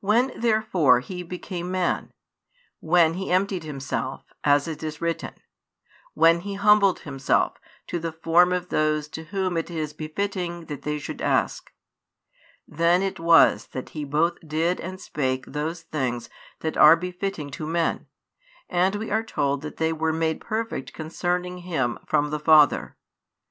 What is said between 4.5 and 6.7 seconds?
it is written; when He